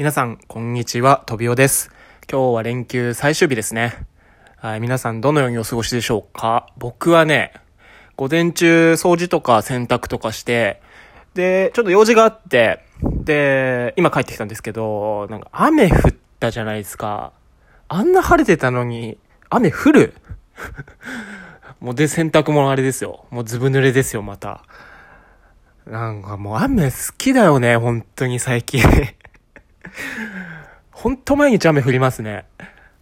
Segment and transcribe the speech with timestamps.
[0.00, 1.90] 皆さん、こんにちは、とびおです。
[2.26, 4.06] 今日は連休最終日ですね。
[4.56, 6.68] はい、皆さんどのようにお過ごしでしょうか？
[6.78, 7.52] 僕はね、
[8.16, 10.80] 午前中掃除とか洗濯とかして、
[11.34, 17.32] で、ちょっと用事があって、で、今帰ってきたんですけど、なんか雨降ったじゃないですか。
[17.88, 19.18] あんな晴れてたのに、
[19.50, 20.14] 雨降る？
[21.78, 23.26] もうで、洗濯物あれですよ。
[23.28, 24.62] もうずぶ濡れですよ、また。
[25.84, 28.82] なんかもう雨好きだよね、本当に最近。
[30.90, 32.44] 本当毎日雨降りますね。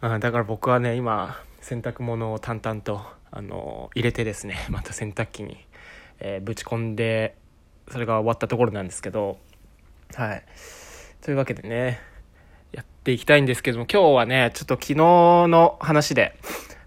[0.00, 5.64] うん、だから僕はね、今、洗濯物を淡々と、あの、入れてですね、 また洗濯機に、
[6.20, 7.36] えーぶち込んで、
[7.90, 9.38] それが終わったところなんですけど、
[10.14, 10.42] はい。
[11.20, 12.00] というわけでね、
[12.72, 16.36] やっていきたいんですけども、今日はね、ちょっと昨日の話で、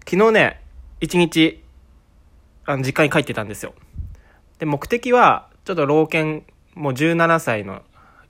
[0.08, 0.60] 昨日ね、
[1.00, 1.62] 一日、
[2.64, 3.74] あの、実家に帰ってたんですよ。
[4.58, 7.82] で、目的は、ちょっと老犬、もう17歳の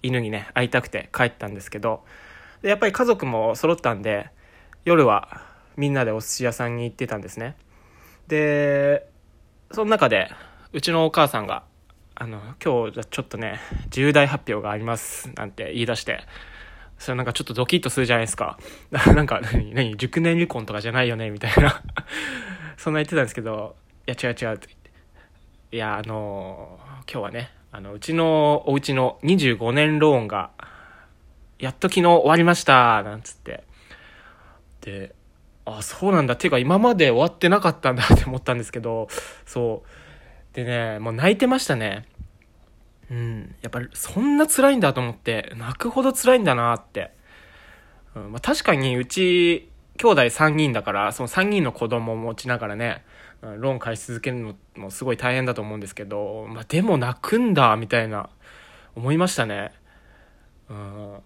[0.03, 2.05] 犬にね、会いたくて帰ったんですけど、
[2.63, 4.31] で、やっぱり家族も揃ったんで、
[4.85, 5.43] 夜は
[5.77, 7.57] みんなでお寿司屋さんに行ってたんですね。
[8.29, 9.09] で、
[9.73, 10.31] その中で、
[10.73, 11.65] うちのお母さんが、
[12.15, 16.25] あの、今日じゃちょっとね、重大発表があります、なんて言い出して、
[16.99, 18.59] それなんかちょっとドキッとするじゃないですか。
[18.91, 21.83] なんか、何、何、熟年離婚とかじゃないよね、みたいな。
[22.77, 24.91] そんな言ってたんですけど、いや、違う違うって言って。
[25.73, 30.49] いや、あのー今日はね、あの、うちのお家の25年ローンが、
[31.59, 33.65] やっと昨日終わりました、なんつって。
[34.81, 35.15] で、
[35.67, 36.37] あ、そうなんだ。
[36.37, 39.09] てか今まで終わってなかったんだって思ったんですけど、
[39.45, 40.57] そう。
[40.57, 42.09] でね、もう泣いてましたね。
[43.11, 43.55] うん。
[43.61, 47.11] やっぱりそんな辛いんだと思って、泣くほど辛いんだなって。
[48.15, 49.69] うんまあ、確かにうち、
[49.99, 53.05] 兄弟3人だから、その3人の子供を持ちながらね、
[53.43, 58.29] ローン返し続けるのもすごい大変だと思うんですけど、まあ、でも泣くんだ、みたいな、
[58.95, 59.73] 思いましたね。
[60.69, 61.19] うん。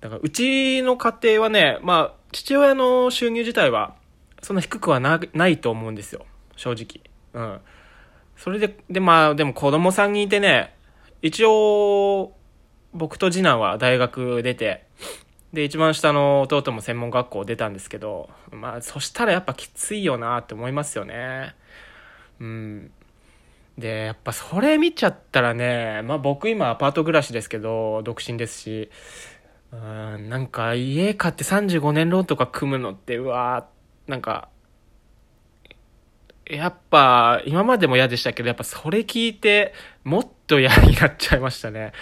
[0.00, 3.94] だから、うちの家庭はね、まあ、父親の収入自体は、
[4.42, 6.26] そんな低くはないと思うんですよ。
[6.56, 7.00] 正直。
[7.32, 7.60] うん。
[8.36, 10.74] それで、で、まあ、でも子供さんにいてね、
[11.22, 12.34] 一応、
[12.92, 14.86] 僕と次男は大学出て、
[15.54, 21.54] で、一番下の弟も専門学校出たんですけど、まあ、そしたらやっぱきついよなって思いますよね。
[22.40, 22.90] うん。
[23.78, 28.90] で、やっぱそれ見ちゃったらね、まあ僕今アパート暮らしですけど、独身ですし、
[29.72, 34.48] うん、なんか家買って35年ローンとか組むのって、うわーなんか、
[36.46, 39.72] やっぱ今までも嫌でしたけど、やっぱそれ聞いて
[40.02, 41.92] もっと嫌になっちゃいましたね。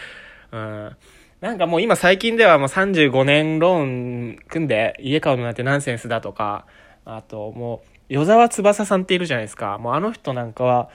[0.52, 0.96] うん。
[1.42, 6.66] なんかもう今最近ではもう35年ローン組んで家買うのなんてナンセンスだとか、
[7.04, 9.76] あともう、与沢翼さんっているじゃないですか。
[9.78, 10.88] もうあの人なんかは、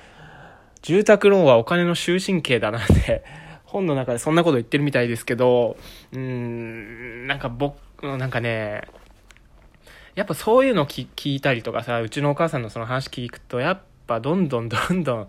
[0.81, 3.25] 住宅ローンはお金の終身刑だなんて、
[3.66, 5.75] 本の中でそんなこと言ってるみたいですけど、
[6.13, 7.75] うーん、なんか僕、
[8.18, 8.84] なんかね、
[10.16, 15.28] やっぱそういうの聞いたりとかさ、うちのお母さんのその話聞くと、やっぱどんどんどんどん、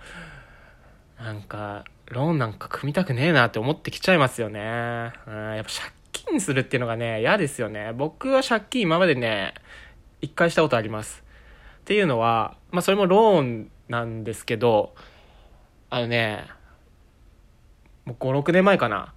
[1.20, 4.60] なんか、ローンなんか組みたくねえなって思ってきちゃいますよね。
[5.26, 7.92] うん、やっぱ借金するっていうのがね、嫌ですよね。
[7.94, 9.54] 僕は借金今までね、
[10.20, 11.22] 一回したことあります。
[11.80, 14.94] っていうのは、まあそれもローンなんですけど、
[15.90, 16.46] あのね、
[18.04, 19.12] もう5、6年前かな。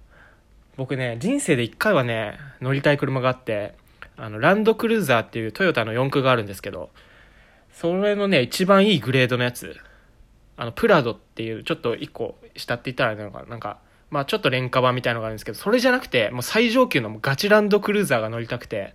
[0.76, 3.74] 僕ね、人生で一回はね、乗りたい車があって、
[4.16, 6.90] あの、ランドクルーザーっていうトヨタの四駆があるんですけど、
[7.72, 9.76] それのね、一番いいグレードのやつ、
[10.62, 13.80] あの、プラドっていう、ちょっと一個下って言ったらなのかな、んか、
[14.10, 18.94] まあちょっと廉価版みたいなのがあるんですけど、それじゃなくて、もう最上級のガチランドクルーザーが乗りたくて、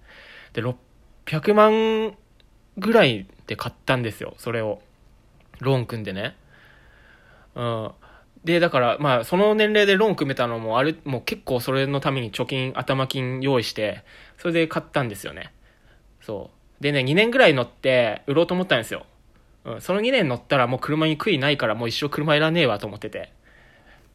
[0.53, 2.15] で、600万
[2.77, 4.81] ぐらいで買ったんですよ、それを。
[5.59, 6.37] ローン組んでね。
[7.55, 7.91] うん。
[8.45, 14.05] で、だから、まあ、その年齢でローン組めたのも、あれ、もう結構それのために貯金、頭金用意して、
[14.37, 15.51] それで買ったんですよね。
[16.21, 16.49] そ
[16.79, 16.81] う。
[16.81, 19.05] でね、2年ぐらい乗って、売ろうと思ったんですよ。
[19.67, 19.81] うん。
[19.81, 23.31] その2年乗ったらもう車に悔いないから、もう一生車いらねえわと思ってて。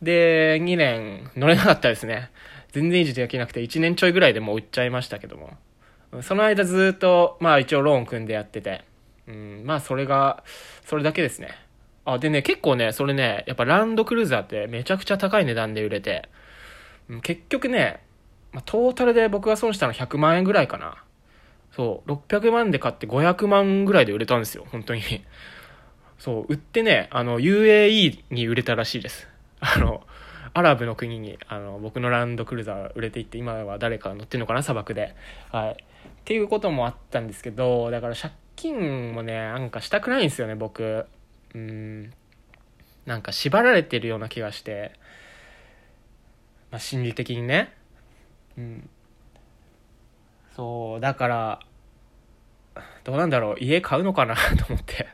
[0.00, 2.30] で、2年乗れなかったですね。
[2.72, 5.56] 全然維持できなくて、1年ちょいぐらいでもう売っちゃいましたけども。
[6.22, 8.84] その間ずっと、まあ一応ローン組んでやってて。
[9.28, 10.42] うん、まあそれが、
[10.84, 11.50] それだけですね。
[12.04, 16.28] あ、でね、結構ね、それね、やっぱランドクルーザーってめちゃくちゃ高い値段で売れて、
[17.08, 18.02] うん結局ね、
[18.52, 21.02] まあ、トータルで僕が損したの100万円ぐらいかな。
[21.74, 25.02] そう、600万で買って500万ぐらいで売れたんですよ、本当に。
[26.18, 29.26] そう、売ってね、あの、UAE に売れたらしいです。
[29.60, 30.06] あの、
[30.54, 35.14] アラブの国に、あの、僕のランドクルーザー売れていって、今は誰か乗ってるのかな、砂漠で。
[35.50, 35.72] はい。
[35.72, 35.76] っ
[36.24, 41.06] ていうこともあったんですけど、だから借金もね、なんかしたくないんですよね、僕。
[41.54, 42.12] うん。
[43.06, 44.92] なんか縛られてるような気がして、
[46.70, 47.72] まあ、心理的にね。
[48.58, 48.90] うん。
[50.56, 51.60] そう、だから、
[53.04, 54.36] どうなんだろう、家買うのかな？
[54.58, 55.08] と思って。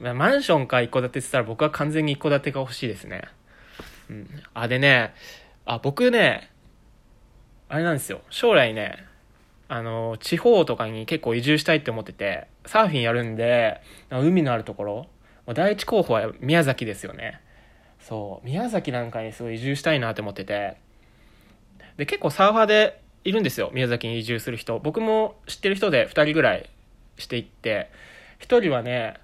[0.00, 3.22] マンションか一戸建てって言ったら僕は完全に一戸建てが欲しいですね。
[4.10, 4.42] うん。
[4.54, 5.14] あ、でね、
[5.64, 6.50] あ、僕ね、
[7.68, 8.20] あれなんですよ。
[8.30, 9.06] 将来ね、
[9.68, 13.80] あの、地方とかに結構移住したいって思ってて、サーフィンやるんで、
[14.10, 15.06] 海のあるところ、
[15.54, 17.40] 第一候補は宮崎ですよね。
[18.00, 20.76] そう、宮崎なんかにすごい移住したいなって思ってて、
[21.96, 23.70] で、結構サーファーでいるんですよ。
[23.72, 24.78] 宮崎に移住する人。
[24.78, 26.68] 僕も知ってる人で2人ぐらい
[27.18, 27.90] していって、
[28.40, 29.14] 1人はね、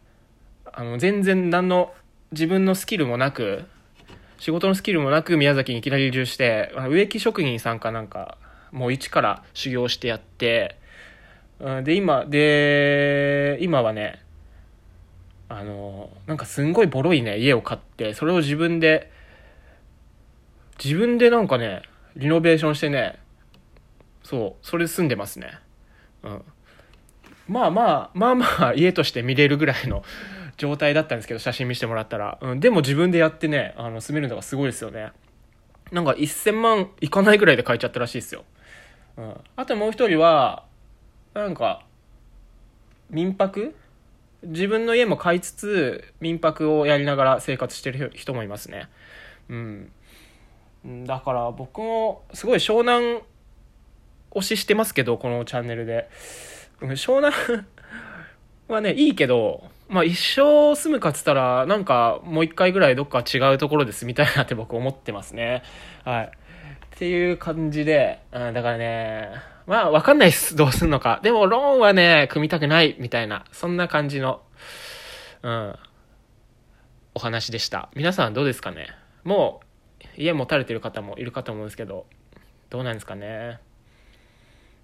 [0.73, 1.93] あの、全然何の
[2.33, 3.65] 自分のスキルもなく、
[4.39, 8.39] 仕事のスキルもなく宮崎にいきなり移住して、植木職人さんかなんか、
[8.71, 10.77] もう一から修行してやって、
[11.83, 14.23] で、今、で、今はね、
[15.49, 19.11] あの、なんかすんごいボロいね、家を買って、それを自分で、
[20.83, 21.83] 自分でなんかね、
[22.15, 23.19] リノベーションしてね、
[24.29, 25.59] そう、それ住んでますね。
[26.23, 26.43] うん。
[27.49, 30.05] まあまあ、まあまあ、 家として見れるぐらいの
[30.59, 32.37] 状態だったんですけど、写真見せてもらったら。
[32.43, 35.13] うん、でも自分でやってね、あの、住めるのがすごいですよね。
[35.93, 38.45] なんか1000万いかないぐらいで買えちゃったらしいですよ。
[39.17, 39.35] うん。
[39.57, 40.67] あともう一人は、
[41.33, 41.87] なんか、
[43.09, 43.75] 民泊？
[44.43, 48.91] 自分の家も買いつつ、民泊をやりながら生活してる人もいますね。
[49.49, 49.93] うん
[51.07, 53.21] だから僕もすごい湘南
[54.35, 56.09] 推ししてますけど、このチャンネルで。
[56.81, 57.35] うん湘南
[58.69, 65.63] はね、いいけど、まあ一生住むかっつったら、なんかもう一回ぐらいどっか違うところで住みたいなって僕思ってますね。
[66.05, 66.25] はい。
[66.27, 69.31] っていう感じで、うん、だからね、
[69.67, 70.57] まあわかんないです。
[70.57, 71.21] どうすんのか。
[71.23, 74.43] でもローンはね、組みたくないみたいな、そんな感じの、
[75.43, 75.79] うん、
[77.15, 77.89] お話でした。
[77.95, 78.89] 皆さんどうですかね
[79.25, 79.69] もう
[80.17, 82.07] 家持たれてる方もいるかと思うんですけど、
[82.71, 83.61] どうなんですかね。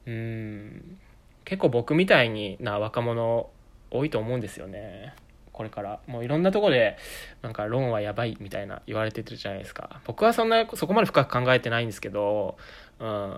[0.06, 0.98] うん、
[1.44, 3.48] 結構僕みたいにな若者
[3.90, 5.14] 多いと思うんですよね。
[5.52, 6.00] これから。
[6.06, 6.98] もういろんなとこで、
[7.42, 10.00] なんかローンはやばいみたいな言われてるじゃないですか。
[10.04, 12.58] 僕はそんな、そこまで深く考えてないんですけど、
[12.98, 13.36] うん、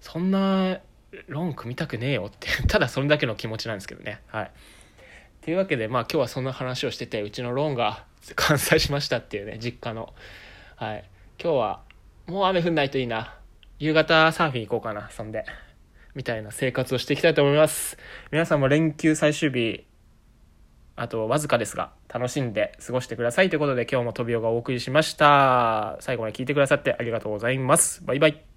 [0.00, 0.78] そんな
[1.26, 4.20] ローン組みたくねえよって、 ただそれだけの気持ちなんですけどね。
[4.28, 4.50] はい。
[5.42, 8.04] というわけで、まあ今日はそんな話をしてて、うちのローンが
[8.36, 10.14] 完済しましたっていうね、実家の。
[10.76, 11.04] はい。
[11.42, 11.80] 今日は、
[12.26, 13.34] もう雨降んないといいな。
[13.78, 15.44] 夕方サーフィン行こうかな、そんで。
[16.14, 17.98] みたいな生活をしていきたいと思います。
[18.32, 19.86] 皆さんも連休最終日、
[20.96, 25.98] あとわずかですが、楽しんで過ごしてくださいということで今日もトビオがお送りしました。
[26.00, 28.02] 最後まで聞いてくださってありがとうございます。
[28.02, 28.55] バイバイ。